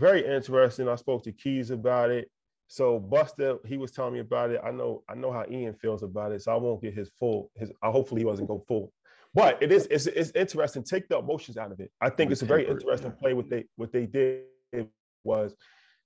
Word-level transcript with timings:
Very 0.00 0.26
interesting. 0.26 0.88
I 0.88 0.96
spoke 0.96 1.22
to 1.24 1.32
Keys 1.32 1.70
about 1.70 2.10
it. 2.10 2.30
So 2.68 2.98
Buster, 2.98 3.58
he 3.66 3.76
was 3.76 3.90
telling 3.90 4.14
me 4.14 4.20
about 4.20 4.50
it. 4.50 4.60
I 4.64 4.70
know, 4.70 5.02
I 5.08 5.14
know 5.14 5.30
how 5.30 5.44
Ian 5.50 5.74
feels 5.74 6.02
about 6.02 6.32
it, 6.32 6.40
so 6.40 6.52
I 6.52 6.56
won't 6.56 6.80
get 6.80 6.94
his 6.94 7.10
full. 7.18 7.50
His, 7.54 7.70
I 7.82 7.90
hopefully 7.90 8.22
he 8.22 8.24
wasn't 8.24 8.48
go 8.48 8.64
full, 8.66 8.92
but 9.34 9.62
it 9.62 9.70
is 9.70 9.86
it's, 9.90 10.06
it's 10.06 10.30
interesting. 10.34 10.84
Take 10.84 11.08
the 11.08 11.18
emotions 11.18 11.58
out 11.58 11.70
of 11.70 11.80
it. 11.80 11.90
I 12.00 12.08
think 12.08 12.32
it's 12.32 12.42
a 12.42 12.46
very 12.46 12.66
interesting 12.66 13.12
play. 13.12 13.34
What 13.34 13.50
they 13.50 13.64
what 13.76 13.92
they 13.92 14.06
did 14.06 14.44
was 15.24 15.54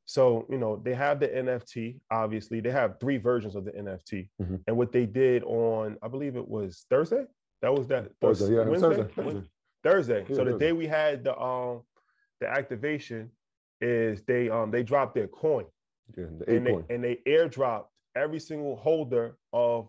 so, 0.07 0.47
you 0.51 0.59
know, 0.59 0.81
they 0.85 0.95
have 0.95 1.21
the 1.21 1.29
NFT, 1.29 2.01
obviously. 2.11 2.61
They 2.61 2.71
have 2.71 2.99
three 3.01 3.17
versions 3.17 3.55
of 3.55 3.65
the 3.65 3.73
NFT. 3.73 4.29
Mm-hmm. 4.41 4.57
And 4.67 4.77
what 4.77 4.93
they 4.93 5.07
did 5.07 5.43
on, 5.45 5.97
I 6.03 6.09
believe 6.09 6.37
it 6.37 6.47
was 6.47 6.85
Thursday. 6.91 7.25
That 7.63 7.73
was 7.73 7.87
that 7.89 8.11
Thursday, 8.21 8.55
yeah, 8.55 8.65
Wednesday? 8.65 8.89
Thursday. 8.89 9.15
Thursday. 9.15 9.43
Thursday. 9.83 10.27
Yeah, 10.29 10.37
so 10.37 10.45
the 10.45 10.51
Thursday. 10.53 10.67
day 10.67 10.73
we 10.73 10.87
had 10.87 11.25
the 11.25 11.39
um 11.39 11.83
the 12.41 12.49
activation 12.49 13.31
is 13.85 14.23
they 14.27 14.49
um 14.49 14.71
they 14.71 14.83
dropped 14.83 15.15
their 15.15 15.29
coin. 15.29 15.67
Yeah, 16.17 16.25
the 16.39 16.57
and, 16.57 16.67
coin. 16.67 16.85
They, 16.89 16.95
and 16.95 17.05
they 17.05 17.19
airdropped 17.27 17.87
every 18.17 18.41
single 18.41 18.77
holder 18.77 19.37
of 19.53 19.89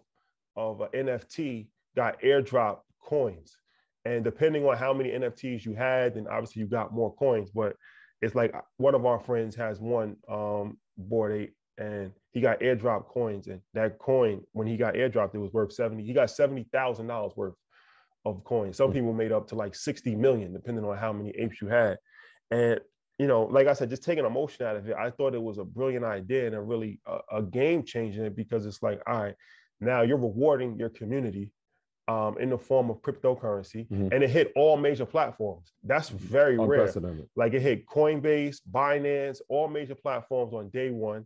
of 0.56 0.81
an 0.81 0.89
NFT 0.94 1.67
got 1.95 2.22
airdropped 2.22 2.81
coins. 3.02 3.58
And 4.06 4.23
depending 4.23 4.66
on 4.66 4.78
how 4.78 4.94
many 4.94 5.09
NFTs 5.09 5.66
you 5.66 5.73
had, 5.73 6.16
then 6.16 6.28
obviously 6.28 6.61
you 6.61 6.67
got 6.67 6.94
more 6.94 7.14
coins. 7.16 7.50
But 7.50 7.75
it's 8.22 8.36
like 8.36 8.53
one 8.78 8.95
of 8.95 9.06
our 9.06 9.19
friends 9.19 9.56
has 9.56 9.80
one 9.80 10.16
um, 10.30 10.78
Bored 10.97 11.31
Ape 11.34 11.56
and 11.78 12.12
he 12.31 12.41
got 12.41 12.59
airdrop 12.59 13.08
coins 13.08 13.47
and 13.47 13.59
that 13.73 14.00
coin 14.00 14.41
when 14.53 14.67
he 14.67 14.78
got 14.78 14.94
airdropped 14.94 15.36
it 15.36 15.39
was 15.39 15.52
worth 15.52 15.73
70 15.73 16.03
he 16.03 16.14
got 16.14 16.30
$70,000 16.30 17.36
worth 17.36 17.53
of 18.23 18.44
coins 18.44 18.78
some 18.78 18.91
mm. 18.91 18.94
people 18.94 19.14
made 19.14 19.31
up 19.31 19.47
to 19.47 19.56
like 19.56 19.75
60 19.75 20.16
million 20.16 20.53
depending 20.53 20.86
on 20.86 20.97
how 20.97 21.12
many 21.12 21.31
apes 21.31 21.62
you 21.62 21.67
had 21.67 21.97
and 22.52 22.80
you 23.17 23.27
know 23.27 23.44
like 23.44 23.67
I 23.67 23.73
said 23.73 23.89
just 23.89 24.03
taking 24.03 24.25
emotion 24.25 24.66
out 24.66 24.75
of 24.75 24.88
it 24.88 24.95
I 24.95 25.09
thought 25.09 25.33
it 25.33 25.41
was 25.41 25.58
a 25.58 25.63
brilliant 25.63 26.05
idea 26.05 26.47
and 26.47 26.55
a 26.55 26.61
really 26.61 26.99
a, 27.05 27.38
a 27.38 27.41
game 27.41 27.83
changing 27.83 28.33
because 28.33 28.66
it's 28.66 28.81
like 28.83 29.02
all 29.07 29.23
right 29.23 29.35
now 29.80 30.02
you're 30.02 30.17
rewarding 30.17 30.77
your 30.77 30.89
community 30.89 31.52
um, 32.07 32.38
in 32.39 32.49
the 32.49 32.57
form 32.57 32.89
of 32.89 33.02
cryptocurrency, 33.02 33.88
mm-hmm. 33.88 34.09
and 34.11 34.23
it 34.23 34.30
hit 34.30 34.52
all 34.55 34.77
major 34.77 35.05
platforms. 35.05 35.73
That's 35.83 36.09
mm-hmm. 36.09 36.17
very 36.17 36.57
rare. 36.57 36.91
Like 37.35 37.53
it 37.53 37.61
hit 37.61 37.88
Coinbase, 37.88 38.57
Binance, 38.72 39.41
all 39.50 39.67
major 39.67 39.95
platforms 39.95 40.53
on 40.53 40.69
day 40.69 40.91
one. 40.91 41.25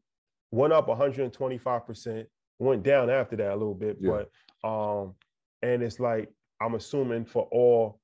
Went 0.51 0.73
up 0.73 0.87
125 0.87 1.85
percent. 1.85 2.27
Went 2.59 2.83
down 2.83 3.09
after 3.09 3.35
that 3.37 3.51
a 3.51 3.55
little 3.55 3.75
bit, 3.75 3.97
yeah. 3.99 4.23
but 4.63 4.67
um, 4.67 5.15
and 5.61 5.83
it's 5.83 5.99
like 5.99 6.29
I'm 6.61 6.75
assuming 6.75 7.25
for 7.25 7.47
all 7.51 7.99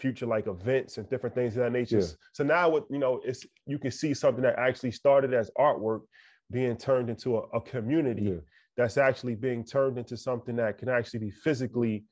future 0.00 0.26
like 0.26 0.46
events 0.46 0.98
and 0.98 1.08
different 1.10 1.34
things 1.34 1.56
of 1.56 1.62
that 1.62 1.72
nature. 1.72 2.00
Yeah. 2.00 2.06
So 2.32 2.42
now 2.44 2.68
what 2.68 2.84
you 2.90 2.98
know, 2.98 3.20
it's 3.24 3.46
you 3.66 3.78
can 3.78 3.90
see 3.90 4.14
something 4.14 4.42
that 4.42 4.58
actually 4.58 4.92
started 4.92 5.34
as 5.34 5.50
artwork 5.58 6.00
being 6.50 6.76
turned 6.76 7.10
into 7.10 7.36
a, 7.36 7.40
a 7.52 7.60
community 7.60 8.22
yeah. 8.22 8.40
that's 8.76 8.96
actually 8.96 9.34
being 9.34 9.64
turned 9.64 9.98
into 9.98 10.16
something 10.16 10.56
that 10.56 10.78
can 10.78 10.88
actually 10.88 11.20
be 11.20 11.30
physically 11.30 12.04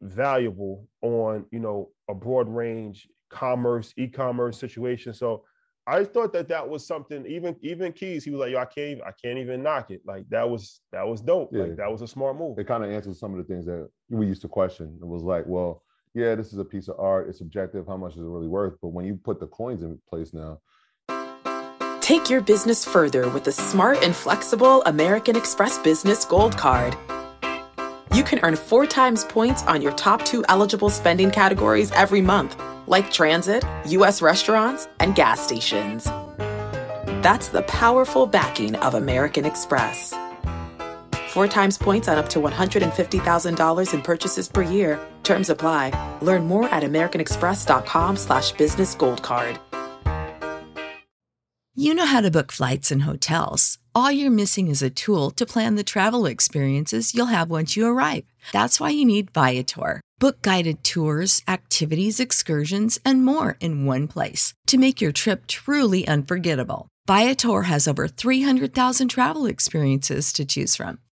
valuable 0.00 0.86
on 1.02 1.44
you 1.50 1.58
know 1.58 1.90
a 2.08 2.14
broad 2.14 2.48
range 2.48 3.08
commerce 3.30 3.92
e-commerce 3.96 4.56
situation 4.56 5.12
so 5.12 5.42
i 5.88 6.04
thought 6.04 6.32
that 6.32 6.46
that 6.46 6.66
was 6.66 6.86
something 6.86 7.26
even 7.26 7.56
even 7.62 7.92
keys 7.92 8.24
he 8.24 8.30
was 8.30 8.38
like 8.38 8.52
yo 8.52 8.58
i 8.58 8.64
can't 8.64 8.90
even, 8.90 9.02
i 9.02 9.10
can't 9.22 9.38
even 9.38 9.60
knock 9.60 9.90
it 9.90 10.00
like 10.06 10.24
that 10.28 10.48
was 10.48 10.80
that 10.92 11.06
was 11.06 11.20
dope 11.20 11.50
yeah. 11.52 11.64
like 11.64 11.76
that 11.76 11.90
was 11.90 12.00
a 12.00 12.06
smart 12.06 12.36
move 12.36 12.56
it 12.58 12.66
kind 12.66 12.84
of 12.84 12.90
answers 12.90 13.18
some 13.18 13.32
of 13.32 13.38
the 13.38 13.52
things 13.52 13.66
that 13.66 13.88
we 14.08 14.24
used 14.24 14.40
to 14.40 14.48
question 14.48 14.96
it 15.00 15.06
was 15.06 15.22
like 15.22 15.44
well 15.46 15.82
yeah 16.18 16.34
this 16.34 16.52
is 16.52 16.58
a 16.58 16.64
piece 16.64 16.88
of 16.88 16.98
art 16.98 17.28
it's 17.28 17.38
subjective 17.38 17.86
how 17.86 17.96
much 17.96 18.12
is 18.12 18.18
it 18.18 18.24
really 18.24 18.48
worth 18.48 18.74
but 18.82 18.88
when 18.88 19.04
you 19.04 19.14
put 19.14 19.40
the 19.40 19.46
coins 19.46 19.82
in 19.82 19.98
place 20.08 20.34
now 20.34 20.58
take 22.00 22.28
your 22.28 22.40
business 22.40 22.84
further 22.84 23.28
with 23.30 23.44
the 23.44 23.52
smart 23.52 24.02
and 24.02 24.14
flexible 24.14 24.82
american 24.86 25.36
express 25.36 25.78
business 25.78 26.24
gold 26.24 26.56
card 26.56 26.96
you 28.18 28.24
can 28.24 28.40
earn 28.42 28.56
four 28.56 28.86
times 28.86 29.24
points 29.24 29.62
on 29.64 29.82
your 29.82 29.92
top 29.92 30.24
two 30.24 30.44
eligible 30.48 30.90
spending 30.90 31.30
categories 31.30 31.92
every 31.92 32.20
month, 32.20 32.60
like 32.86 33.12
transit, 33.12 33.64
U.S. 33.86 34.22
restaurants, 34.22 34.88
and 34.98 35.14
gas 35.14 35.40
stations. 35.40 36.04
That's 37.22 37.48
the 37.48 37.62
powerful 37.62 38.26
backing 38.26 38.74
of 38.76 38.94
American 38.94 39.44
Express. 39.44 40.14
Four 41.28 41.46
times 41.46 41.76
points 41.76 42.08
on 42.08 42.16
up 42.16 42.30
to 42.30 42.40
$150,000 42.40 43.94
in 43.94 44.02
purchases 44.02 44.48
per 44.48 44.62
year. 44.62 44.98
Terms 45.24 45.50
apply. 45.50 45.92
Learn 46.22 46.46
more 46.46 46.68
at 46.70 46.82
americanexpress.com 46.82 48.16
slash 48.16 48.52
business 48.52 48.94
gold 48.94 49.22
card. 49.22 49.58
You 51.74 51.94
know 51.94 52.06
how 52.06 52.22
to 52.22 52.30
book 52.30 52.50
flights 52.50 52.90
and 52.90 53.02
hotels. 53.02 53.78
All 53.94 54.10
you're 54.10 54.32
missing 54.32 54.68
is 54.68 54.82
a 54.82 54.90
tool 54.90 55.30
to 55.32 55.46
plan 55.46 55.76
the 55.76 55.84
travel 55.84 56.26
experiences 56.26 57.14
you'll 57.14 57.26
have 57.36 57.50
once 57.50 57.76
you 57.76 57.86
arrive. 57.86 58.24
That's 58.52 58.80
why 58.80 58.90
you 58.90 59.04
need 59.04 59.30
Viator. 59.32 60.00
Book 60.18 60.42
guided 60.42 60.82
tours, 60.82 61.42
activities, 61.46 62.18
excursions, 62.20 62.98
and 63.04 63.24
more 63.24 63.56
in 63.60 63.84
one 63.86 64.08
place 64.08 64.54
to 64.66 64.78
make 64.78 65.00
your 65.00 65.12
trip 65.12 65.46
truly 65.46 66.08
unforgettable. 66.08 66.88
Viator 67.06 67.62
has 67.62 67.86
over 67.86 68.08
300,000 68.08 69.08
travel 69.08 69.46
experiences 69.46 70.32
to 70.32 70.44
choose 70.44 70.74
from 70.74 70.98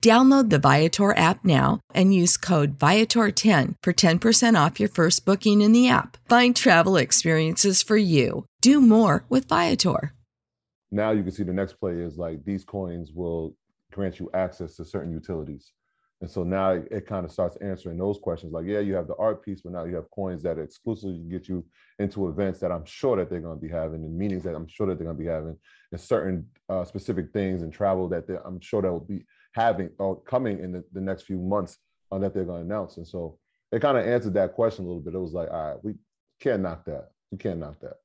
Download 0.00 0.48
the 0.48 0.60
Viator 0.60 1.16
app 1.16 1.44
now 1.44 1.80
and 1.92 2.14
use 2.14 2.36
code 2.36 2.78
Viator10 2.78 3.74
for 3.82 3.92
10% 3.92 4.66
off 4.66 4.78
your 4.78 4.88
first 4.88 5.24
booking 5.24 5.60
in 5.60 5.72
the 5.72 5.88
app. 5.88 6.16
Find 6.28 6.54
travel 6.54 6.96
experiences 6.96 7.82
for 7.82 7.96
you. 7.96 8.46
Do 8.60 8.80
more 8.80 9.24
with 9.28 9.48
Viator. 9.48 10.14
Now 10.92 11.10
you 11.10 11.24
can 11.24 11.32
see 11.32 11.42
the 11.42 11.52
next 11.52 11.74
play 11.74 11.94
is 11.94 12.16
like 12.16 12.44
these 12.44 12.64
coins 12.64 13.10
will 13.12 13.56
grant 13.92 14.20
you 14.20 14.30
access 14.34 14.76
to 14.76 14.84
certain 14.84 15.10
utilities. 15.10 15.72
And 16.20 16.30
so 16.30 16.42
now 16.44 16.70
it, 16.90 17.06
kind 17.06 17.24
of 17.24 17.32
starts 17.32 17.56
answering 17.56 17.98
those 17.98 18.18
questions 18.18 18.52
like, 18.52 18.66
yeah, 18.66 18.80
you 18.80 18.94
have 18.94 19.06
the 19.06 19.16
art 19.16 19.44
piece, 19.44 19.62
but 19.62 19.72
now 19.72 19.84
you 19.84 19.94
have 19.96 20.10
coins 20.10 20.42
that 20.42 20.58
exclusively 20.58 21.18
get 21.30 21.48
you 21.48 21.64
into 21.98 22.28
events 22.28 22.58
that 22.60 22.72
I'm 22.72 22.84
sure 22.84 23.16
that 23.16 23.30
they're 23.30 23.40
going 23.40 23.56
to 23.56 23.60
be 23.60 23.72
having 23.72 24.04
and 24.04 24.16
meetings 24.16 24.42
that 24.44 24.54
I'm 24.54 24.66
sure 24.66 24.86
that 24.86 24.98
they're 24.98 25.06
going 25.06 25.16
to 25.16 25.22
be 25.22 25.28
having 25.28 25.56
and 25.92 26.00
certain 26.00 26.48
uh, 26.68 26.84
specific 26.84 27.32
things 27.32 27.62
and 27.62 27.72
travel 27.72 28.08
that 28.08 28.24
I'm 28.44 28.60
sure 28.60 28.82
that 28.82 28.90
will 28.90 29.00
be 29.00 29.24
having 29.52 29.90
or 29.98 30.20
coming 30.20 30.58
in 30.60 30.72
the, 30.72 30.84
the 30.92 31.00
next 31.00 31.22
few 31.22 31.38
months 31.38 31.78
on 32.10 32.20
that 32.20 32.34
they're 32.34 32.44
going 32.44 32.66
to 32.66 32.74
announce. 32.74 32.96
And 32.96 33.06
so 33.06 33.38
it 33.72 33.80
kind 33.80 33.98
of 33.98 34.06
answered 34.06 34.34
that 34.34 34.54
question 34.54 34.84
a 34.84 34.88
little 34.88 35.02
bit. 35.02 35.14
It 35.14 35.18
was 35.18 35.32
like, 35.32 35.50
all 35.50 35.70
right, 35.72 35.84
we 35.84 35.94
can't 36.40 36.62
knock 36.62 36.84
that. 36.86 37.10
You 37.30 37.38
can't 37.38 37.58
knock 37.58 37.80
that 37.80 37.96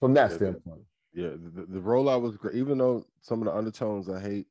from 0.00 0.14
that 0.14 0.30
yeah, 0.30 0.36
standpoint. 0.36 0.80
Yeah, 1.12 1.30
the, 1.30 1.66
the 1.68 1.80
rollout 1.80 2.22
was 2.22 2.36
great. 2.36 2.54
Even 2.54 2.78
though 2.78 3.04
some 3.20 3.40
of 3.40 3.46
the 3.46 3.54
undertones 3.54 4.08
I 4.08 4.20
hate, 4.20 4.46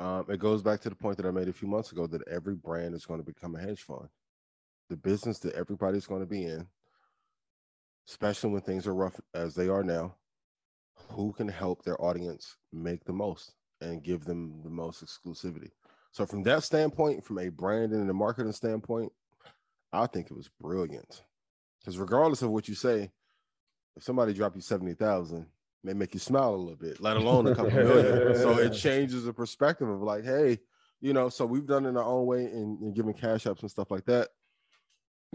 um, 0.00 0.26
it 0.28 0.38
goes 0.38 0.62
back 0.62 0.80
to 0.80 0.88
the 0.88 0.94
point 0.94 1.16
that 1.16 1.26
I 1.26 1.30
made 1.30 1.48
a 1.48 1.52
few 1.52 1.68
months 1.68 1.92
ago 1.92 2.06
that 2.06 2.26
every 2.28 2.54
brand 2.54 2.94
is 2.94 3.06
going 3.06 3.20
to 3.20 3.26
become 3.26 3.54
a 3.54 3.60
hedge 3.60 3.82
fund. 3.82 4.08
The 4.90 4.96
business 4.96 5.38
that 5.40 5.54
everybody's 5.54 6.06
going 6.06 6.20
to 6.20 6.26
be 6.26 6.44
in, 6.44 6.66
especially 8.08 8.50
when 8.50 8.62
things 8.62 8.86
are 8.86 8.94
rough 8.94 9.20
as 9.34 9.54
they 9.54 9.68
are 9.68 9.82
now, 9.82 10.14
who 11.10 11.32
can 11.32 11.48
help 11.48 11.84
their 11.84 12.00
audience 12.02 12.56
make 12.72 13.04
the 13.04 13.12
most? 13.12 13.54
And 13.80 14.02
give 14.02 14.24
them 14.24 14.60
the 14.62 14.70
most 14.70 15.04
exclusivity. 15.04 15.70
So 16.10 16.26
from 16.26 16.42
that 16.44 16.62
standpoint, 16.62 17.24
from 17.24 17.38
a 17.38 17.48
branding 17.48 18.00
and 18.00 18.10
a 18.10 18.14
marketing 18.14 18.52
standpoint, 18.52 19.12
I 19.92 20.06
think 20.06 20.30
it 20.30 20.36
was 20.36 20.50
brilliant. 20.60 21.22
Because 21.80 21.98
regardless 21.98 22.42
of 22.42 22.50
what 22.50 22.68
you 22.68 22.74
say, 22.74 23.10
if 23.96 24.02
somebody 24.02 24.32
drop 24.32 24.54
you 24.54 24.60
70,000, 24.60 25.46
may 25.84 25.92
make 25.92 26.14
you 26.14 26.20
smile 26.20 26.54
a 26.54 26.56
little 26.56 26.76
bit, 26.76 27.00
let 27.00 27.16
alone 27.16 27.46
a 27.46 27.54
couple 27.54 27.70
million. 27.70 28.34
so 28.36 28.58
it 28.58 28.72
changes 28.74 29.24
the 29.24 29.32
perspective 29.32 29.88
of 29.88 30.02
like, 30.02 30.24
hey, 30.24 30.58
you 31.00 31.12
know, 31.12 31.28
so 31.28 31.46
we've 31.46 31.66
done 31.66 31.86
it 31.86 31.90
in 31.90 31.96
our 31.96 32.04
own 32.04 32.26
way 32.26 32.44
and, 32.44 32.80
and 32.80 32.94
giving 32.94 33.14
cash 33.14 33.46
ups 33.46 33.62
and 33.62 33.70
stuff 33.70 33.90
like 33.90 34.04
that. 34.06 34.28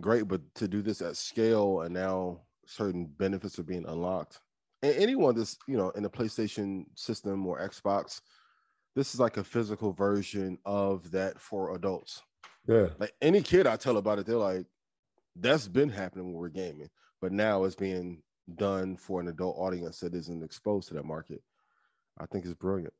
Great, 0.02 0.28
but 0.28 0.42
to 0.56 0.68
do 0.68 0.82
this 0.82 1.02
at 1.02 1.16
scale 1.16 1.82
and 1.82 1.94
now 1.94 2.42
certain 2.66 3.06
benefits 3.06 3.60
are 3.60 3.64
being 3.64 3.86
unlocked. 3.88 4.40
And 4.84 4.96
anyone 4.96 5.36
that's 5.36 5.58
you 5.68 5.78
know 5.78 5.90
in 5.92 6.04
the 6.04 6.10
PlayStation 6.10 6.86
system 6.96 7.48
or 7.48 7.68
Xbox, 7.68 8.22
this 8.96 9.14
is 9.14 9.20
like 9.20 9.38
a 9.38 9.44
physical 9.44 9.94
version 9.94 10.60
of 10.66 11.10
that 11.12 11.40
for 11.40 11.74
adults. 11.76 12.22
Yeah. 12.68 12.90
Like 13.00 13.14
any 13.22 13.42
kid 13.42 13.66
I 13.66 13.76
tell 13.76 13.98
about 13.98 14.20
it, 14.20 14.26
they're 14.26 14.36
like, 14.36 14.66
that's 15.36 15.68
been 15.68 15.90
happening 15.90 16.26
when 16.26 16.36
we're 16.36 16.50
gaming, 16.50 16.90
but 17.22 17.32
now 17.32 17.64
it's 17.64 17.76
being 17.76 18.22
done 18.56 18.98
for 18.98 19.20
an 19.20 19.30
adult 19.30 19.56
audience 19.58 20.00
that 20.00 20.14
isn't 20.14 20.44
exposed 20.44 20.90
to 20.90 20.94
that 20.94 21.06
market. 21.06 21.42
I 22.20 22.26
think 22.26 22.46
it's 22.46 22.54
brilliant. 22.54 22.94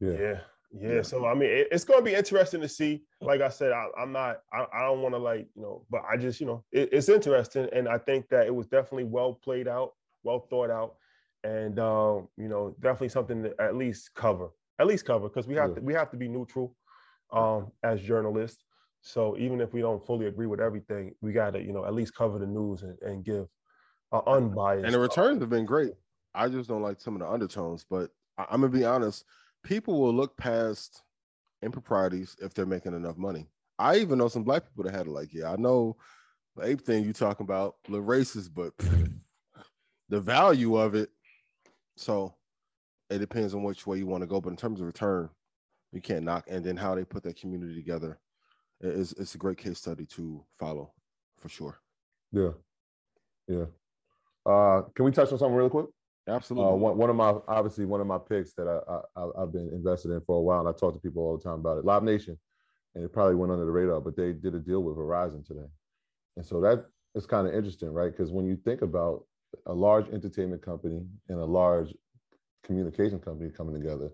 Yeah. 0.00 0.12
Yeah. 0.12 0.40
Yeah, 0.70 1.00
so 1.00 1.24
I 1.24 1.32
mean, 1.32 1.48
it, 1.48 1.68
it's 1.70 1.84
going 1.84 2.00
to 2.00 2.04
be 2.04 2.14
interesting 2.14 2.60
to 2.60 2.68
see. 2.68 3.02
Like 3.22 3.40
I 3.40 3.48
said, 3.48 3.72
I, 3.72 3.86
am 3.98 4.12
not, 4.12 4.40
I, 4.52 4.66
I 4.70 4.82
don't 4.82 5.00
want 5.00 5.14
to 5.14 5.18
like, 5.18 5.48
you 5.54 5.62
know, 5.62 5.86
but 5.88 6.02
I 6.10 6.18
just, 6.18 6.40
you 6.40 6.46
know, 6.46 6.62
it, 6.72 6.90
it's 6.92 7.08
interesting, 7.08 7.68
and 7.72 7.88
I 7.88 7.96
think 7.96 8.28
that 8.28 8.46
it 8.46 8.54
was 8.54 8.66
definitely 8.66 9.04
well 9.04 9.32
played 9.32 9.66
out, 9.66 9.92
well 10.22 10.46
thought 10.50 10.70
out, 10.70 10.94
and 11.44 11.78
um, 11.78 12.28
you 12.36 12.48
know, 12.48 12.74
definitely 12.80 13.08
something 13.08 13.42
to 13.42 13.54
at 13.60 13.76
least 13.76 14.14
cover, 14.14 14.48
at 14.78 14.86
least 14.86 15.04
cover, 15.04 15.28
because 15.28 15.46
we 15.46 15.54
have 15.54 15.70
yeah. 15.70 15.74
to, 15.76 15.80
we 15.80 15.94
have 15.94 16.10
to 16.10 16.16
be 16.16 16.28
neutral, 16.28 16.74
um, 17.32 17.70
as 17.82 18.00
journalists. 18.00 18.64
So 19.00 19.36
even 19.38 19.60
if 19.60 19.72
we 19.72 19.80
don't 19.80 20.04
fully 20.04 20.26
agree 20.26 20.46
with 20.46 20.60
everything, 20.60 21.14
we 21.20 21.32
got 21.32 21.52
to, 21.52 21.62
you 21.62 21.72
know, 21.72 21.84
at 21.84 21.94
least 21.94 22.14
cover 22.14 22.38
the 22.38 22.46
news 22.46 22.82
and, 22.82 22.98
and 23.00 23.24
give 23.24 23.46
uh, 24.12 24.20
unbiased. 24.26 24.84
And 24.84 24.94
the 24.94 24.98
returns 24.98 25.40
have 25.40 25.50
been 25.50 25.64
great. 25.64 25.92
I 26.34 26.48
just 26.48 26.68
don't 26.68 26.82
like 26.82 27.00
some 27.00 27.14
of 27.14 27.20
the 27.20 27.28
undertones, 27.28 27.86
but 27.88 28.10
I, 28.36 28.46
I'm 28.50 28.60
gonna 28.60 28.72
be 28.72 28.84
honest 28.84 29.24
people 29.62 30.00
will 30.00 30.14
look 30.14 30.36
past 30.36 31.02
improprieties 31.62 32.36
if 32.40 32.54
they're 32.54 32.66
making 32.66 32.94
enough 32.94 33.16
money. 33.16 33.48
I 33.78 33.96
even 33.98 34.18
know 34.18 34.28
some 34.28 34.44
black 34.44 34.64
people 34.66 34.84
that 34.84 34.96
had 34.96 35.06
it 35.06 35.10
like, 35.10 35.32
yeah, 35.32 35.52
I 35.52 35.56
know 35.56 35.96
the 36.56 36.66
ape 36.66 36.80
thing 36.80 37.04
you 37.04 37.12
talking 37.12 37.44
about, 37.44 37.76
the 37.88 37.98
racist, 37.98 38.50
but 38.54 38.72
the 40.08 40.20
value 40.20 40.76
of 40.76 40.94
it. 40.94 41.10
So 41.96 42.34
it 43.10 43.18
depends 43.18 43.54
on 43.54 43.62
which 43.62 43.86
way 43.86 43.98
you 43.98 44.06
want 44.06 44.22
to 44.22 44.26
go. 44.26 44.40
But 44.40 44.50
in 44.50 44.56
terms 44.56 44.80
of 44.80 44.86
return, 44.86 45.28
you 45.92 46.00
can't 46.00 46.24
knock. 46.24 46.44
And 46.48 46.64
then 46.64 46.76
how 46.76 46.94
they 46.94 47.04
put 47.04 47.22
that 47.24 47.40
community 47.40 47.74
together 47.74 48.18
is 48.80 49.12
it's 49.12 49.34
a 49.34 49.38
great 49.38 49.58
case 49.58 49.78
study 49.78 50.06
to 50.06 50.44
follow 50.58 50.92
for 51.38 51.48
sure. 51.48 51.78
Yeah. 52.32 52.50
Yeah. 53.46 53.64
Uh, 54.44 54.82
can 54.94 55.04
we 55.04 55.10
touch 55.10 55.32
on 55.32 55.38
something 55.38 55.54
really 55.54 55.70
quick? 55.70 55.86
Absolutely. 56.28 56.70
Uh, 56.70 56.76
one, 56.76 56.98
one 56.98 57.10
of 57.10 57.16
my 57.16 57.34
obviously 57.48 57.86
one 57.86 58.00
of 58.00 58.06
my 58.06 58.18
picks 58.18 58.52
that 58.54 58.68
I, 58.68 59.00
I 59.18 59.40
have 59.40 59.52
been 59.52 59.70
invested 59.72 60.10
in 60.10 60.20
for 60.20 60.36
a 60.36 60.40
while, 60.40 60.60
and 60.60 60.68
I 60.68 60.72
talk 60.72 60.92
to 60.92 61.00
people 61.00 61.22
all 61.22 61.36
the 61.36 61.42
time 61.42 61.60
about 61.60 61.78
it. 61.78 61.84
Live 61.84 62.02
Nation, 62.02 62.38
and 62.94 63.02
it 63.02 63.12
probably 63.12 63.34
went 63.34 63.50
under 63.50 63.64
the 63.64 63.70
radar, 63.70 64.00
but 64.00 64.14
they 64.14 64.32
did 64.32 64.54
a 64.54 64.58
deal 64.58 64.82
with 64.82 64.96
Verizon 64.96 65.46
today, 65.46 65.66
and 66.36 66.44
so 66.44 66.60
that 66.60 66.84
is 67.14 67.24
kind 67.24 67.48
of 67.48 67.54
interesting, 67.54 67.90
right? 67.90 68.10
Because 68.10 68.30
when 68.30 68.46
you 68.46 68.56
think 68.56 68.82
about 68.82 69.24
a 69.66 69.72
large 69.72 70.08
entertainment 70.08 70.62
company 70.62 71.02
and 71.28 71.38
a 71.38 71.44
large 71.44 71.94
communication 72.64 73.18
company 73.18 73.50
coming 73.50 73.74
together, 73.74 74.10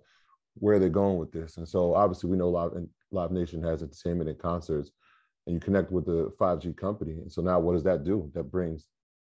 where 0.54 0.76
are 0.76 0.78
they 0.78 0.88
going 0.88 1.18
with 1.18 1.32
this? 1.32 1.56
And 1.56 1.68
so 1.68 1.94
obviously 1.94 2.30
we 2.30 2.36
know 2.36 2.50
Live 2.50 2.72
Live 3.10 3.30
Nation 3.30 3.62
has 3.62 3.82
entertainment 3.82 4.30
and 4.30 4.38
concerts, 4.38 4.90
and 5.46 5.54
you 5.54 5.60
connect 5.60 5.92
with 5.92 6.06
the 6.06 6.30
5G 6.40 6.76
company, 6.76 7.12
and 7.12 7.30
so 7.30 7.42
now 7.42 7.60
what 7.60 7.74
does 7.74 7.84
that 7.84 8.04
do? 8.04 8.30
That 8.34 8.44
brings 8.44 8.86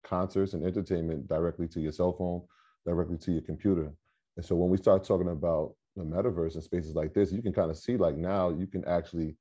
concerts 0.03 0.53
and 0.53 0.65
entertainment 0.65 1.27
directly 1.27 1.67
to 1.67 1.79
your 1.79 1.91
cell 1.91 2.13
phone 2.13 2.41
directly 2.85 3.17
to 3.17 3.31
your 3.31 3.41
computer. 3.41 3.91
And 4.37 4.45
so 4.45 4.55
when 4.55 4.69
we 4.69 4.77
start 4.77 5.03
talking 5.03 5.29
about 5.29 5.75
the 5.95 6.03
metaverse 6.03 6.55
and 6.55 6.63
spaces 6.63 6.95
like 6.95 7.13
this, 7.13 7.31
you 7.31 7.41
can 7.41 7.53
kind 7.53 7.69
of 7.69 7.77
see 7.77 7.97
like 7.97 8.15
now 8.15 8.49
you 8.49 8.67
can 8.67 8.85
actually 8.85 9.35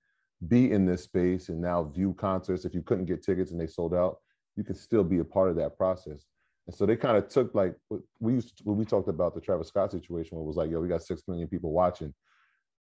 be 0.47 0.71
in 0.71 0.87
this 0.87 1.05
space 1.05 1.49
and 1.49 1.61
now 1.61 1.85
view 1.85 2.15
concerts. 2.15 2.65
If 2.65 2.75
you 2.75 2.83
couldn't 2.83 3.07
get 3.07 3.23
tickets 3.23 3.51
and 3.51 3.61
they 3.61 3.67
sold 3.67 3.95
out, 3.95 4.19
you 4.57 4.65
can 4.65 4.75
still 4.75 5.05
be 5.05 5.19
a 5.19 5.25
part 5.25 5.51
of 5.51 5.57
that 5.57 5.77
process. 5.77 6.27
And 6.69 6.77
so 6.77 6.85
they 6.85 6.97
kind 6.97 7.17
of 7.17 7.29
took 7.29 7.55
like 7.55 7.75
we 8.21 8.35
used 8.35 8.59
to, 8.59 8.65
when 8.65 8.77
we 8.77 8.85
talked 8.85 9.09
about 9.09 9.35
the 9.35 9.41
Travis 9.41 9.69
Scott 9.69 9.91
situation, 9.91 10.37
where 10.37 10.45
it 10.45 10.47
was 10.47 10.57
like, 10.57 10.71
yo, 10.71 10.81
we 10.81 10.87
got 10.87 11.03
six 11.03 11.23
million 11.27 11.49
people 11.49 11.73
watching, 11.73 12.13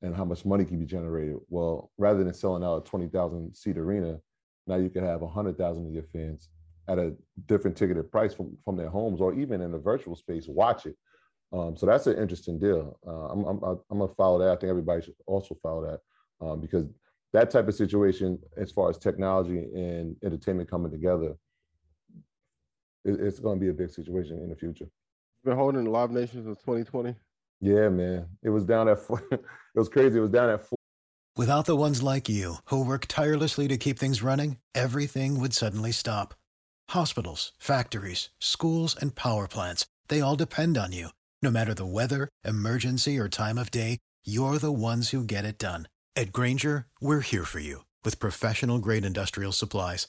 and 0.03 0.15
how 0.15 0.25
much 0.25 0.44
money 0.44 0.67
can 0.67 0.79
be 0.79 0.85
generated. 0.85 1.37
Well, 1.49 1.91
rather 1.97 2.23
than 2.23 2.35
selling 2.35 2.62
out 2.62 2.77
a 2.77 2.88
twenty 2.88 3.09
thousand 3.09 3.56
seat 3.56 3.79
arena, 3.79 4.21
now 4.67 4.77
you 4.77 4.91
can 4.91 5.03
have 5.03 5.23
a 5.23 5.27
hundred 5.27 5.56
thousand 5.56 5.87
of 5.87 5.94
your 5.94 6.03
fans 6.03 6.50
at 6.88 6.99
a 6.99 7.15
different 7.47 7.75
ticketed 7.77 8.11
price 8.11 8.35
from, 8.35 8.55
from 8.65 8.77
their 8.77 8.91
homes 8.91 9.21
or 9.21 9.32
even 9.32 9.62
in 9.62 9.73
a 9.73 9.79
virtual 9.79 10.15
space 10.15 10.47
watch 10.47 10.85
it. 10.85 10.97
Um, 11.53 11.77
so 11.77 11.87
that's 11.87 12.06
an 12.06 12.19
interesting 12.19 12.59
deal. 12.59 12.99
Uh, 13.06 13.29
I'm, 13.29 13.44
I'm, 13.44 13.79
I'm 13.91 13.99
gonna 13.99 14.12
follow 14.15 14.38
that. 14.41 14.50
I 14.50 14.56
think 14.56 14.71
everybody 14.71 15.03
should 15.03 15.15
also 15.27 15.56
follow 15.62 15.87
that 15.87 16.47
um, 16.47 16.61
because 16.61 16.85
that 17.32 17.50
type 17.50 17.67
of 17.67 17.75
situation, 17.75 18.38
as 18.59 18.73
far 18.73 18.91
as 18.91 18.99
technology 18.99 19.59
and 19.75 20.17
entertainment 20.23 20.71
coming 20.71 20.91
together, 20.91 21.35
it, 23.05 23.20
it's 23.20 23.41
going 23.41 23.58
to 23.58 23.61
be 23.61 23.70
a 23.70 23.75
big 23.75 23.91
situation 23.91 24.41
in 24.43 24.49
the 24.49 24.56
future. 24.56 24.88
Been 25.44 25.56
holding 25.56 25.85
the 25.85 25.91
Live 25.91 26.11
Nations 26.11 26.47
in 26.47 26.55
2020. 26.55 27.14
Yeah, 27.61 27.88
man, 27.88 28.26
it 28.43 28.50
was 28.50 28.64
down 28.64 28.88
at 28.88 29.00
four. 29.00 29.23
it 29.32 29.41
was 29.75 29.88
crazy. 29.88 30.19
It 30.19 30.23
was 30.23 30.31
down 30.31 30.50
at 30.50 30.67
four. 30.67 30.76
Without 31.37 31.64
the 31.64 31.76
ones 31.76 32.02
like 32.02 32.29
you 32.29 32.56
who 32.67 32.85
work 32.85 33.06
tirelessly 33.06 33.69
to 33.69 33.76
keep 33.76 33.99
things 33.99 34.23
running, 34.23 34.58
everything 34.75 35.41
would 35.41 35.55
suddenly 35.55 35.93
stop 35.93 36.35
Hospitals, 36.91 37.52
factories, 37.61 38.31
schools, 38.41 38.97
and 39.00 39.14
power 39.14 39.46
plants, 39.46 39.87
they 40.08 40.20
all 40.20 40.35
depend 40.35 40.76
on 40.76 40.91
you. 40.91 41.11
No 41.41 41.49
matter 41.49 41.73
the 41.73 41.87
weather, 41.87 42.29
emergency, 42.44 43.17
or 43.17 43.29
time 43.29 43.58
of 43.58 43.70
day, 43.70 43.99
you're 44.25 44.58
the 44.58 44.73
ones 44.73 45.11
who 45.11 45.23
get 45.23 45.44
it 45.44 45.56
done. 45.56 45.87
At 46.17 46.32
Grainger, 46.32 46.87
we're 47.00 47.20
here 47.20 47.44
for 47.44 47.61
you 47.61 47.85
with 48.05 48.19
professional 48.19 48.81
grade 48.81 49.05
industrial 49.05 49.53
supplies. 49.53 50.08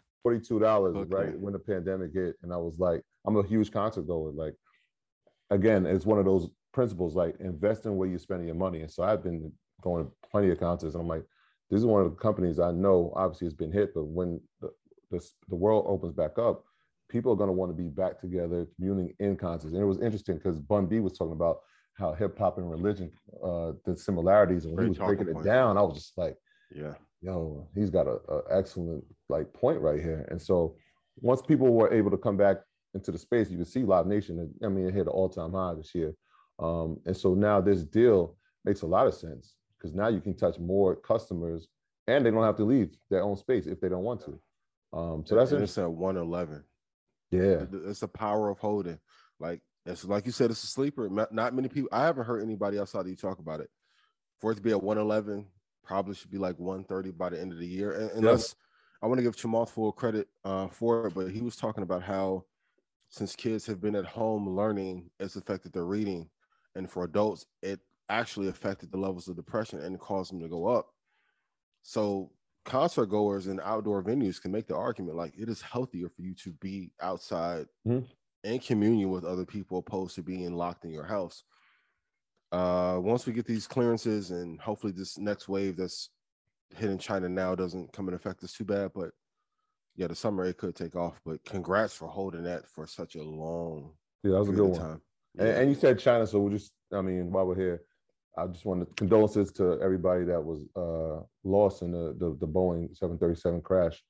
$42, 0.25 0.61
okay. 0.63 1.15
right, 1.15 1.39
when 1.39 1.53
the 1.53 1.59
pandemic 1.59 2.13
hit. 2.13 2.35
And 2.43 2.53
I 2.53 2.57
was 2.57 2.79
like, 2.79 3.01
I'm 3.25 3.37
a 3.37 3.45
huge 3.45 3.71
concert 3.71 4.07
goer. 4.07 4.31
Like, 4.31 4.55
again, 5.49 5.85
it's 5.85 6.05
one 6.05 6.19
of 6.19 6.25
those 6.25 6.49
principles 6.73 7.15
like 7.15 7.35
invest 7.39 7.85
in 7.85 7.97
where 7.97 8.07
you're 8.07 8.19
spending 8.19 8.47
your 8.47 8.55
money. 8.55 8.81
And 8.81 8.91
so 8.91 9.03
I've 9.03 9.23
been 9.23 9.51
going 9.81 10.05
to 10.05 10.11
plenty 10.29 10.49
of 10.51 10.59
concerts, 10.59 10.95
and 10.95 11.01
I'm 11.01 11.07
like, 11.07 11.25
this 11.69 11.79
is 11.79 11.85
one 11.85 12.03
of 12.03 12.11
the 12.11 12.17
companies 12.17 12.59
I 12.59 12.71
know 12.71 13.13
obviously 13.15 13.47
has 13.47 13.53
been 13.53 13.71
hit, 13.71 13.93
but 13.93 14.03
when 14.03 14.41
the, 14.59 14.69
the, 15.09 15.25
the 15.49 15.55
world 15.55 15.85
opens 15.87 16.13
back 16.13 16.37
up, 16.37 16.63
people 17.09 17.31
are 17.31 17.35
going 17.35 17.47
to 17.47 17.53
want 17.53 17.75
to 17.75 17.81
be 17.81 17.89
back 17.89 18.19
together, 18.19 18.67
communing 18.75 19.13
in 19.19 19.35
concerts. 19.37 19.73
And 19.73 19.81
it 19.81 19.85
was 19.85 20.01
interesting 20.01 20.35
because 20.35 20.59
Bun 20.59 20.85
B 20.85 20.99
was 20.99 21.17
talking 21.17 21.33
about 21.33 21.59
how 21.97 22.13
hip 22.13 22.37
hop 22.37 22.57
and 22.57 22.69
religion, 22.69 23.11
uh, 23.43 23.73
the 23.85 23.95
similarities, 23.95 24.65
and 24.65 24.75
when 24.75 24.85
he 24.85 24.89
was 24.89 24.97
breaking 24.97 25.27
it 25.29 25.43
down, 25.43 25.77
I 25.77 25.81
was 25.81 25.95
just 25.95 26.17
like, 26.17 26.35
yeah, 26.73 26.93
yo, 27.21 27.67
he's 27.75 27.89
got 27.89 28.07
a, 28.07 28.19
a 28.29 28.41
excellent 28.51 29.03
like 29.29 29.51
point 29.53 29.79
right 29.79 29.99
here. 29.99 30.25
And 30.29 30.41
so 30.41 30.75
once 31.17 31.41
people 31.41 31.73
were 31.73 31.93
able 31.93 32.11
to 32.11 32.17
come 32.17 32.37
back 32.37 32.57
into 32.93 33.11
the 33.11 33.17
space, 33.17 33.49
you 33.49 33.57
can 33.57 33.65
see 33.65 33.83
Live 33.83 34.07
Nation. 34.07 34.53
I 34.63 34.67
mean, 34.67 34.87
it 34.87 34.93
hit 34.93 35.01
an 35.01 35.09
all-time 35.09 35.53
high 35.53 35.75
this 35.75 35.95
year, 35.95 36.13
um, 36.59 36.99
and 37.05 37.15
so 37.15 37.33
now 37.33 37.61
this 37.61 37.83
deal 37.83 38.35
makes 38.65 38.81
a 38.81 38.87
lot 38.87 39.07
of 39.07 39.13
sense 39.13 39.55
because 39.77 39.95
now 39.95 40.07
you 40.07 40.19
can 40.19 40.35
touch 40.35 40.59
more 40.59 40.95
customers, 40.95 41.67
and 42.07 42.25
they 42.25 42.31
don't 42.31 42.43
have 42.43 42.57
to 42.57 42.65
leave 42.65 42.95
their 43.09 43.23
own 43.23 43.37
space 43.37 43.65
if 43.65 43.79
they 43.79 43.89
don't 43.89 44.03
want 44.03 44.21
to. 44.25 44.39
Um, 44.93 45.23
so 45.25 45.35
that's 45.35 45.51
and 45.51 45.63
it's 45.63 45.77
at 45.77 45.89
111. 45.89 46.63
Yeah, 47.31 47.63
It's 47.87 48.01
the 48.01 48.09
power 48.09 48.49
of 48.49 48.59
holding. 48.59 48.99
Like 49.39 49.61
it's 49.85 50.03
like 50.03 50.25
you 50.25 50.31
said, 50.31 50.51
it's 50.51 50.63
a 50.63 50.67
sleeper. 50.67 51.09
Not, 51.09 51.33
not 51.33 51.53
many 51.53 51.69
people. 51.69 51.89
I 51.91 52.03
haven't 52.05 52.25
heard 52.25 52.43
anybody 52.43 52.77
outside 52.77 53.01
of 53.01 53.07
you 53.07 53.15
talk 53.15 53.39
about 53.39 53.61
it. 53.61 53.69
For 54.41 54.51
it 54.51 54.55
to 54.55 54.61
be 54.61 54.71
at 54.71 54.83
111, 54.83 55.45
probably 55.83 56.15
should 56.15 56.31
be 56.31 56.37
like 56.37 56.57
130 56.59 57.11
by 57.11 57.29
the 57.29 57.39
end 57.39 57.51
of 57.51 57.59
the 57.59 57.67
year. 57.67 57.93
And, 57.93 58.11
unless 58.11 58.55
I 59.01 59.07
want 59.07 59.17
to 59.19 59.23
give 59.23 59.35
Chamath 59.35 59.69
full 59.69 59.91
credit 59.91 60.27
uh, 60.43 60.67
for 60.67 61.07
it, 61.07 61.13
but 61.13 61.31
he 61.31 61.41
was 61.41 61.55
talking 61.55 61.83
about 61.83 62.03
how 62.03 62.45
since 63.09 63.35
kids 63.35 63.65
have 63.65 63.81
been 63.81 63.95
at 63.95 64.05
home 64.05 64.49
learning, 64.49 65.09
it's 65.19 65.35
affected 65.35 65.73
their 65.73 65.85
reading, 65.85 66.29
and 66.75 66.89
for 66.89 67.03
adults, 67.03 67.45
it 67.61 67.79
actually 68.09 68.47
affected 68.47 68.91
the 68.91 68.97
levels 68.97 69.27
of 69.27 69.35
depression 69.35 69.79
and 69.79 69.99
caused 69.99 70.31
them 70.31 70.39
to 70.41 70.47
go 70.49 70.67
up. 70.67 70.89
So 71.83 72.31
concert 72.65 73.07
goers 73.07 73.47
and 73.47 73.59
outdoor 73.61 74.03
venues 74.03 74.41
can 74.41 74.51
make 74.51 74.67
the 74.67 74.75
argument 74.75 75.17
like 75.17 75.33
it 75.37 75.49
is 75.49 75.61
healthier 75.61 76.09
for 76.09 76.21
you 76.21 76.35
to 76.35 76.53
be 76.53 76.91
outside 77.01 77.67
Mhm. 77.85 78.07
in 78.43 78.59
communion 78.59 79.09
with 79.11 79.25
other 79.25 79.45
people 79.45 79.79
opposed 79.79 80.15
to 80.15 80.23
being 80.23 80.53
locked 80.55 80.85
in 80.85 80.91
your 80.91 81.05
house. 81.05 81.43
Uh, 82.51 82.97
once 83.01 83.25
we 83.25 83.33
get 83.33 83.45
these 83.45 83.67
clearances 83.67 84.31
and 84.31 84.59
hopefully 84.59 84.91
this 84.91 85.17
next 85.17 85.47
wave 85.47 85.77
that's 85.77 86.09
hitting 86.75 86.97
China 86.97 87.29
now 87.29 87.55
doesn't 87.55 87.93
come 87.93 88.07
and 88.07 88.15
affect 88.15 88.43
us 88.43 88.53
too 88.53 88.65
bad, 88.65 88.91
but 88.93 89.11
yeah, 89.95 90.07
the 90.07 90.15
summer 90.15 90.45
it 90.45 90.57
could 90.57 90.75
take 90.75 90.95
off. 90.95 91.19
But 91.25 91.43
congrats 91.45 91.93
for 91.93 92.07
holding 92.07 92.43
that 92.43 92.67
for 92.67 92.85
such 92.87 93.15
a 93.15 93.23
long 93.23 93.93
yeah, 94.23 94.31
that 94.31 94.39
was 94.39 94.49
a 94.49 94.53
good 94.53 94.67
one. 94.67 94.79
time. 94.79 95.01
And, 95.37 95.47
Yeah. 95.47 95.59
and 95.59 95.69
you 95.69 95.75
said 95.75 95.99
China, 95.99 96.27
so 96.27 96.39
we'll 96.39 96.51
just, 96.51 96.71
I 96.93 97.01
mean, 97.01 97.31
while 97.31 97.45
we're 97.45 97.55
here, 97.55 97.83
I 98.37 98.47
just 98.47 98.65
want 98.65 98.81
to 98.87 98.93
condolences 98.95 99.51
to 99.53 99.79
everybody 99.81 100.23
that 100.25 100.41
was 100.41 100.61
uh, 100.75 101.23
lost 101.43 101.81
in 101.81 101.91
the, 101.91 102.15
the 102.17 102.37
the 102.39 102.47
Boeing 102.47 102.95
737 102.95 103.61
crash. 103.61 104.01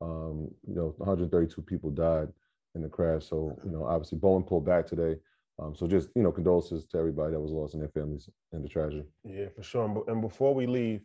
Um, 0.00 0.48
you 0.66 0.74
know, 0.74 0.94
132 0.98 1.60
people 1.62 1.90
died 1.90 2.28
in 2.76 2.82
the 2.82 2.88
crash. 2.88 3.26
So 3.28 3.58
you 3.64 3.72
know, 3.72 3.84
obviously 3.84 4.18
Boeing 4.18 4.46
pulled 4.46 4.64
back 4.64 4.86
today. 4.86 5.16
Um, 5.58 5.74
so 5.74 5.86
just 5.86 6.08
you 6.16 6.22
know, 6.22 6.32
condolences 6.32 6.84
to 6.86 6.98
everybody 6.98 7.32
that 7.32 7.40
was 7.40 7.52
lost 7.52 7.74
and 7.74 7.82
their 7.82 7.90
families 7.90 8.28
in 8.52 8.62
the 8.62 8.68
tragedy. 8.68 9.04
Yeah, 9.24 9.46
for 9.54 9.62
sure. 9.62 10.04
And 10.08 10.20
before 10.20 10.54
we 10.54 10.66
leave, 10.66 11.02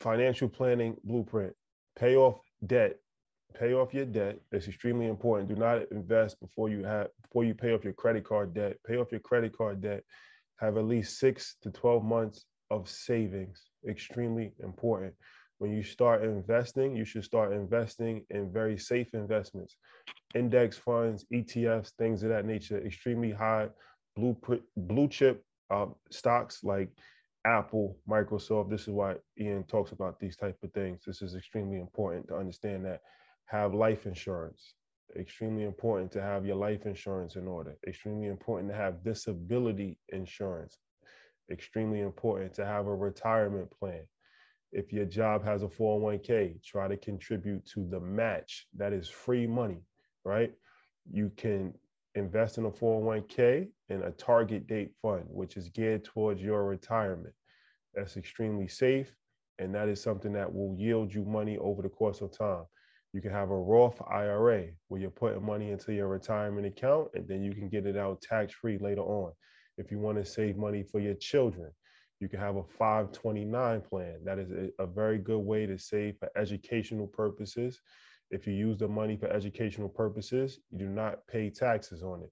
financial 0.00 0.48
planning 0.48 0.96
blueprint, 1.04 1.54
pay 1.96 2.16
off 2.16 2.40
debt, 2.66 2.96
pay 3.58 3.74
off 3.74 3.94
your 3.94 4.06
debt. 4.06 4.38
It's 4.52 4.66
extremely 4.66 5.06
important. 5.06 5.48
Do 5.48 5.56
not 5.56 5.90
invest 5.92 6.40
before 6.40 6.68
you 6.68 6.84
have 6.84 7.08
before 7.22 7.44
you 7.44 7.54
pay 7.54 7.74
off 7.74 7.84
your 7.84 7.92
credit 7.92 8.24
card 8.24 8.54
debt. 8.54 8.76
Pay 8.86 8.96
off 8.96 9.12
your 9.12 9.20
credit 9.20 9.56
card 9.56 9.80
debt. 9.80 10.02
Have 10.56 10.76
at 10.76 10.84
least 10.84 11.20
six 11.20 11.56
to 11.62 11.70
12 11.70 12.04
months 12.04 12.44
of 12.70 12.88
savings. 12.88 13.66
Extremely 13.88 14.52
important. 14.62 15.14
When 15.58 15.72
you 15.72 15.82
start 15.82 16.22
investing, 16.22 16.96
you 16.96 17.04
should 17.04 17.24
start 17.24 17.52
investing 17.52 18.24
in 18.30 18.52
very 18.52 18.78
safe 18.78 19.12
investments, 19.12 19.76
index 20.34 20.78
funds, 20.78 21.26
ETFs, 21.32 21.92
things 21.98 22.22
of 22.22 22.28
that 22.30 22.46
nature. 22.46 22.78
Extremely 22.84 23.32
high 23.32 23.68
blue 24.14 24.36
blue 24.76 25.08
chip 25.08 25.44
um, 25.70 25.94
stocks 26.10 26.62
like 26.62 26.88
Apple, 27.44 27.98
Microsoft. 28.08 28.70
This 28.70 28.82
is 28.82 28.90
why 28.90 29.16
Ian 29.40 29.64
talks 29.64 29.92
about 29.92 30.20
these 30.20 30.36
type 30.36 30.56
of 30.62 30.72
things. 30.72 31.02
This 31.06 31.22
is 31.22 31.34
extremely 31.34 31.78
important 31.78 32.28
to 32.28 32.36
understand 32.36 32.84
that. 32.84 33.00
Have 33.46 33.74
life 33.74 34.06
insurance. 34.06 34.74
Extremely 35.18 35.64
important 35.64 36.12
to 36.12 36.20
have 36.20 36.44
your 36.44 36.56
life 36.56 36.84
insurance 36.84 37.36
in 37.36 37.48
order. 37.48 37.76
Extremely 37.86 38.26
important 38.26 38.70
to 38.70 38.76
have 38.76 39.02
disability 39.02 39.96
insurance. 40.10 40.76
Extremely 41.50 42.00
important 42.00 42.52
to 42.54 42.66
have 42.66 42.86
a 42.86 42.94
retirement 42.94 43.70
plan. 43.78 44.02
If 44.72 44.92
your 44.92 45.06
job 45.06 45.44
has 45.44 45.62
a 45.62 45.68
401k, 45.68 46.62
try 46.62 46.88
to 46.88 46.96
contribute 46.96 47.64
to 47.66 47.86
the 47.88 48.00
match. 48.00 48.66
That 48.76 48.92
is 48.92 49.08
free 49.08 49.46
money, 49.46 49.82
right? 50.24 50.52
You 51.10 51.30
can 51.36 51.72
invest 52.14 52.58
in 52.58 52.66
a 52.66 52.70
401k 52.70 53.68
and 53.88 54.02
a 54.04 54.10
target 54.10 54.66
date 54.66 54.92
fund, 55.00 55.24
which 55.28 55.56
is 55.56 55.70
geared 55.70 56.04
towards 56.04 56.42
your 56.42 56.64
retirement. 56.64 57.34
That's 57.94 58.16
extremely 58.16 58.68
safe. 58.68 59.14
And 59.58 59.74
that 59.74 59.88
is 59.88 60.00
something 60.02 60.32
that 60.34 60.52
will 60.52 60.76
yield 60.78 61.12
you 61.12 61.24
money 61.24 61.58
over 61.58 61.82
the 61.82 61.88
course 61.88 62.20
of 62.20 62.36
time. 62.36 62.64
You 63.12 63.22
can 63.22 63.32
have 63.32 63.50
a 63.50 63.56
Roth 63.56 64.00
IRA 64.08 64.66
where 64.88 65.00
you're 65.00 65.10
putting 65.10 65.44
money 65.44 65.70
into 65.70 65.94
your 65.94 66.08
retirement 66.08 66.66
account 66.66 67.08
and 67.14 67.26
then 67.26 67.42
you 67.42 67.54
can 67.54 67.68
get 67.68 67.86
it 67.86 67.96
out 67.96 68.20
tax 68.20 68.52
free 68.52 68.78
later 68.78 69.00
on. 69.00 69.32
If 69.78 69.90
you 69.90 69.98
want 69.98 70.18
to 70.18 70.24
save 70.24 70.56
money 70.56 70.82
for 70.82 71.00
your 71.00 71.14
children, 71.14 71.70
you 72.20 72.28
can 72.28 72.40
have 72.40 72.56
a 72.56 72.64
529 72.64 73.80
plan. 73.82 74.16
That 74.24 74.38
is 74.38 74.50
a, 74.50 74.82
a 74.82 74.86
very 74.86 75.18
good 75.18 75.38
way 75.38 75.66
to 75.66 75.78
save 75.78 76.16
for 76.18 76.30
educational 76.36 77.06
purposes. 77.06 77.80
If 78.30 78.46
you 78.46 78.52
use 78.52 78.78
the 78.78 78.88
money 78.88 79.16
for 79.16 79.28
educational 79.28 79.88
purposes, 79.88 80.58
you 80.70 80.78
do 80.78 80.88
not 80.88 81.26
pay 81.28 81.48
taxes 81.50 82.02
on 82.02 82.22
it. 82.22 82.30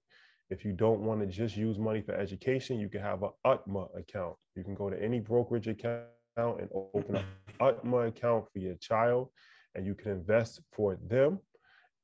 If 0.49 0.63
you 0.63 0.71
don't 0.71 1.01
want 1.01 1.21
to 1.21 1.25
just 1.25 1.57
use 1.57 1.77
money 1.77 2.01
for 2.01 2.13
education, 2.13 2.79
you 2.79 2.87
can 2.89 3.01
have 3.01 3.23
an 3.23 3.31
UTMA 3.45 3.97
account. 3.97 4.35
You 4.55 4.63
can 4.63 4.75
go 4.75 4.89
to 4.89 5.01
any 5.01 5.19
brokerage 5.19 5.67
account 5.67 6.05
and 6.37 6.69
open 6.93 7.17
an 7.17 7.25
UTMA 7.61 8.07
account 8.07 8.45
for 8.51 8.59
your 8.59 8.75
child, 8.75 9.29
and 9.75 9.85
you 9.85 9.95
can 9.95 10.11
invest 10.11 10.61
for 10.73 10.97
them. 11.07 11.39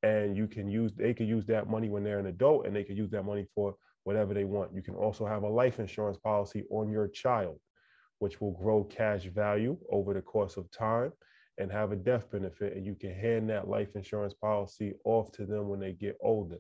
And 0.02 0.36
you 0.36 0.48
can 0.48 0.70
use 0.70 0.92
they 0.94 1.14
can 1.14 1.28
use 1.28 1.46
that 1.46 1.70
money 1.70 1.88
when 1.88 2.04
they're 2.04 2.20
an 2.20 2.26
adult, 2.26 2.66
and 2.66 2.76
they 2.76 2.84
can 2.84 2.98
use 2.98 3.12
that 3.12 3.24
money 3.24 3.46
for 3.56 3.76
whatever 4.04 4.34
they 4.34 4.44
want. 4.44 4.74
You 4.74 4.82
can 4.82 4.96
also 4.96 5.26
have 5.26 5.44
a 5.44 5.50
life 5.50 5.80
insurance 5.80 6.18
policy 6.18 6.66
on 6.70 6.92
your 6.92 7.08
child, 7.08 7.60
which 8.24 8.40
will 8.40 8.52
grow 8.52 8.86
cash 8.86 9.26
value 9.26 9.78
over 9.92 10.14
the 10.14 10.22
course 10.22 10.56
of 10.56 10.72
time 10.72 11.12
and 11.58 11.70
have 11.70 11.92
a 11.92 11.96
death 11.98 12.32
benefit. 12.32 12.74
And 12.74 12.86
you 12.86 12.96
can 12.96 13.14
hand 13.14 13.50
that 13.50 13.68
life 13.68 13.98
insurance 13.98 14.34
policy 14.34 14.94
off 15.04 15.30
to 15.34 15.46
them 15.46 15.68
when 15.68 15.82
they 15.82 15.92
get 15.92 16.16
older. 16.22 16.60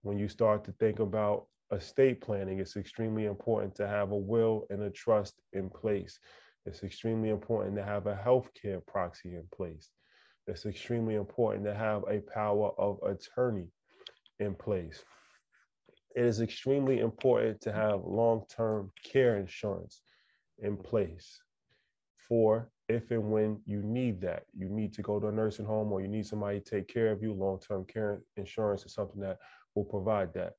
When 0.00 0.18
you 0.18 0.26
start 0.26 0.64
to 0.64 0.72
think 0.72 0.98
about 0.98 1.48
estate 1.70 2.22
planning, 2.22 2.60
it's 2.60 2.78
extremely 2.78 3.26
important 3.26 3.74
to 3.74 3.86
have 3.86 4.12
a 4.12 4.16
will 4.16 4.64
and 4.70 4.84
a 4.84 4.90
trust 4.90 5.34
in 5.52 5.68
place. 5.68 6.18
It's 6.64 6.82
extremely 6.82 7.28
important 7.28 7.76
to 7.76 7.84
have 7.84 8.06
a 8.06 8.14
healthcare 8.14 8.80
proxy 8.86 9.34
in 9.34 9.44
place. 9.54 9.90
It's 10.46 10.64
extremely 10.64 11.16
important 11.16 11.66
to 11.66 11.74
have 11.74 12.04
a 12.08 12.22
power 12.32 12.70
of 12.78 13.00
attorney 13.02 13.68
in 14.38 14.54
place. 14.54 15.04
It 16.16 16.24
is 16.24 16.40
extremely 16.40 17.00
important 17.00 17.60
to 17.60 17.72
have 17.74 18.00
long 18.06 18.44
term 18.48 18.90
care 19.04 19.36
insurance 19.36 20.00
in 20.58 20.76
place 20.76 21.40
for 22.28 22.70
if 22.88 23.10
and 23.10 23.30
when 23.30 23.60
you 23.66 23.82
need 23.82 24.20
that. 24.20 24.44
You 24.56 24.68
need 24.68 24.92
to 24.94 25.02
go 25.02 25.18
to 25.18 25.28
a 25.28 25.32
nursing 25.32 25.66
home 25.66 25.92
or 25.92 26.00
you 26.00 26.08
need 26.08 26.26
somebody 26.26 26.60
to 26.60 26.70
take 26.70 26.88
care 26.88 27.10
of 27.10 27.22
you. 27.22 27.32
Long 27.32 27.58
term 27.58 27.84
care 27.84 28.20
insurance 28.36 28.84
is 28.84 28.94
something 28.94 29.20
that 29.20 29.38
will 29.74 29.84
provide 29.84 30.32
that. 30.34 30.54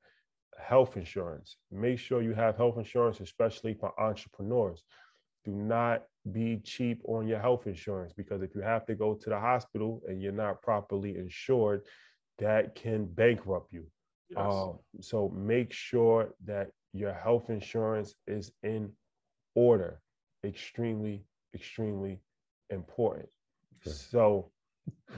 Health 0.59 0.97
insurance. 0.97 1.57
Make 1.71 1.99
sure 1.99 2.21
you 2.21 2.33
have 2.33 2.57
health 2.57 2.77
insurance, 2.77 3.19
especially 3.19 3.73
for 3.73 3.99
entrepreneurs. 3.99 4.83
Do 5.45 5.51
not 5.51 6.03
be 6.31 6.57
cheap 6.63 7.01
on 7.05 7.27
your 7.27 7.39
health 7.39 7.67
insurance 7.67 8.11
because 8.11 8.41
if 8.41 8.53
you 8.53 8.61
have 8.61 8.85
to 8.87 8.95
go 8.95 9.13
to 9.13 9.29
the 9.29 9.39
hospital 9.39 10.01
and 10.07 10.21
you're 10.21 10.31
not 10.31 10.61
properly 10.61 11.15
insured, 11.17 11.81
that 12.39 12.75
can 12.75 13.05
bankrupt 13.05 13.71
you. 13.71 13.85
Um, 14.35 14.79
so 14.99 15.29
make 15.29 15.71
sure 15.71 16.33
that 16.45 16.69
your 16.91 17.13
health 17.13 17.49
insurance 17.49 18.15
is 18.27 18.51
in 18.63 18.91
order. 19.57 19.99
Extremely, 20.45 21.25
extremely 21.55 22.21
important. 22.69 23.27
Okay. 23.81 23.95
So 24.13 24.51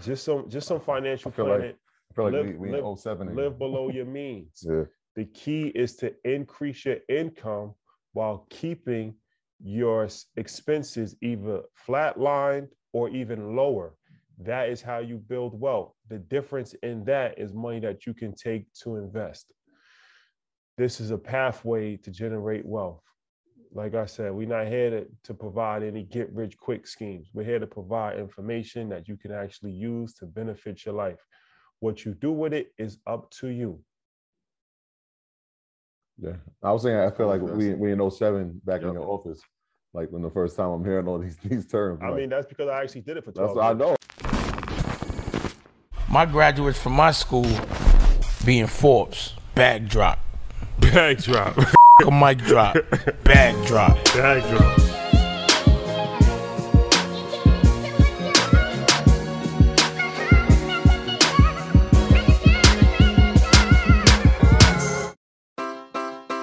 just 0.02 0.24
some 0.24 0.50
just 0.50 0.68
some 0.68 0.80
financial 0.80 1.30
I 1.32 1.36
feel 1.36 1.46
like 1.50 1.60
planning. 1.60 1.76
I 2.10 2.14
feel 2.16 2.26
like 2.26 2.34
Live- 2.34 2.46
we, 2.48 2.70
we 2.70 2.72
live- 2.72 3.00
07 3.00 3.36
live 3.36 3.60
below 3.60 3.90
your 3.98 4.06
means. 4.06 4.64
Yeah. 4.68 4.86
The 5.16 5.26
key 5.26 5.64
is 5.84 5.96
to 5.98 6.14
increase 6.24 6.86
your 6.86 7.00
income 7.10 7.74
while 8.14 8.48
keeping 8.50 9.16
your 9.62 10.08
expenses 10.38 11.16
either 11.22 11.62
flatlined 11.86 12.70
or 12.94 13.10
even 13.10 13.56
lower. 13.56 13.96
That 14.52 14.70
is 14.70 14.82
how 14.82 15.00
you 15.00 15.18
build 15.18 15.60
wealth. 15.60 15.92
The 16.08 16.20
difference 16.20 16.74
in 16.82 17.04
that 17.06 17.38
is 17.38 17.54
money 17.54 17.82
that 17.82 18.06
you 18.06 18.14
can 18.14 18.34
take 18.34 18.64
to 18.84 18.96
invest. 18.96 19.52
This 20.78 21.02
is 21.02 21.12
a 21.12 21.18
pathway 21.18 21.98
to 21.98 22.10
generate 22.12 22.66
wealth. 22.66 23.04
Like 23.72 23.94
I 23.94 24.06
said, 24.06 24.32
we're 24.34 24.48
not 24.48 24.68
here 24.68 24.90
to, 24.90 25.06
to 25.26 25.34
provide 25.34 25.84
any 25.84 26.04
get 26.04 26.32
rich 26.34 26.58
quick 26.58 26.88
schemes. 26.88 27.28
We're 27.34 27.44
here 27.44 27.60
to 27.60 27.68
provide 27.68 28.18
information 28.18 28.90
that 28.90 29.08
you 29.08 29.16
can 29.16 29.32
actually 29.32 29.72
use 29.72 30.14
to 30.16 30.26
benefit 30.26 30.86
your 30.86 30.96
life. 30.96 31.20
What 31.80 32.04
you 32.04 32.14
do 32.16 32.32
with 32.32 32.54
it 32.54 32.74
is 32.80 32.98
up 33.06 33.30
to 33.42 33.48
you. 33.48 33.80
Yeah. 36.18 36.34
I 36.64 36.72
was 36.72 36.84
saying 36.84 36.98
I 36.98 37.12
feel 37.12 37.28
like 37.28 37.42
we 37.42 37.74
we 37.76 37.92
in 37.92 38.12
07 38.12 38.62
back 38.66 38.82
in 38.82 38.88
Yep. 38.88 38.94
your 38.96 39.06
office. 39.08 39.40
Like 39.94 40.10
when 40.10 40.22
the 40.22 40.30
first 40.30 40.58
time 40.58 40.70
I'm 40.72 40.84
hearing 40.84 41.08
all 41.08 41.20
these 41.20 41.38
these 41.44 41.66
terms. 41.68 42.00
I 42.02 42.08
like, 42.10 42.18
mean, 42.18 42.30
that's 42.30 42.48
because 42.48 42.70
I 42.70 42.82
actually 42.82 43.02
did 43.02 43.18
it 43.18 43.24
for 43.24 43.32
12 43.32 43.48
that's 43.48 43.56
what 43.56 43.66
I 43.66 43.74
know. 43.74 43.96
My 46.10 46.26
graduates 46.26 46.80
from 46.80 46.94
my 46.94 47.12
school 47.12 47.46
being 48.44 48.66
Forbes, 48.68 49.36
backdrop. 49.54 50.20
drop. 50.80 51.56
a 52.06 52.12
mic 52.12 52.40
drop. 52.40 52.76
Bag 53.24 53.66
drop. 53.66 53.96
Bag 54.14 54.44
drop. 54.50 54.80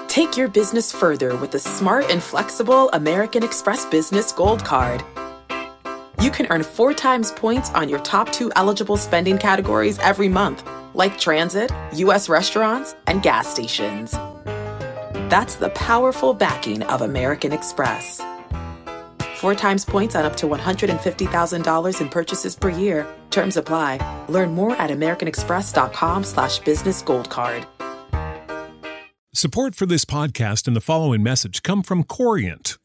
Take 0.07 0.35
your 0.35 0.47
business 0.47 0.91
further 0.91 1.35
with 1.35 1.51
the 1.51 1.59
smart 1.59 2.09
and 2.09 2.23
flexible 2.23 2.89
American 2.89 3.43
Express 3.43 3.85
Business 3.85 4.31
Gold 4.31 4.65
Card. 4.65 5.03
You 6.21 6.31
can 6.31 6.47
earn 6.49 6.63
four 6.63 6.93
times 6.93 7.31
points 7.31 7.69
on 7.71 7.87
your 7.87 7.99
top 7.99 8.31
two 8.31 8.51
eligible 8.55 8.97
spending 8.97 9.37
categories 9.37 9.99
every 9.99 10.27
month, 10.27 10.67
like 10.95 11.19
transit, 11.19 11.71
U.S. 11.93 12.29
restaurants, 12.29 12.95
and 13.05 13.21
gas 13.21 13.47
stations. 13.47 14.15
That's 15.29 15.55
the 15.55 15.69
powerful 15.69 16.33
backing 16.33 16.83
of 16.83 17.01
American 17.01 17.51
Express. 17.51 18.21
Four 19.35 19.55
times 19.55 19.85
points 19.85 20.15
on 20.15 20.25
up 20.25 20.35
to 20.37 20.47
$150,000 20.47 22.01
in 22.01 22.09
purchases 22.09 22.55
per 22.55 22.69
year. 22.69 23.05
Terms 23.29 23.57
apply. 23.57 23.99
Learn 24.29 24.55
more 24.55 24.75
at 24.77 24.89
americanexpress.com 24.89 26.23
slash 26.23 26.59
business 26.59 27.01
gold 27.01 27.29
card. 27.29 27.67
Support 29.33 29.75
for 29.75 29.85
this 29.85 30.05
podcast 30.05 30.65
and 30.65 30.75
the 30.75 30.81
following 30.81 31.21
message 31.21 31.61
come 31.61 31.83
from 31.83 32.03
Corient. 32.03 32.79